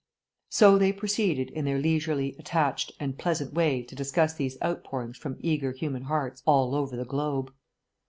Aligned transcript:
So 0.49 0.79
they 0.79 0.91
proceeded 0.93 1.51
in 1.51 1.63
their 1.63 1.77
leisurely, 1.77 2.35
attached, 2.39 2.91
and 2.99 3.19
pleasant 3.19 3.53
way 3.53 3.83
to 3.83 3.93
discuss 3.93 4.33
these 4.33 4.57
outpourings 4.59 5.15
from 5.17 5.37
eager 5.41 5.73
human 5.73 6.01
hearts 6.05 6.41
all 6.47 6.73
over 6.73 6.97
the 6.97 7.05
globe. 7.05 7.53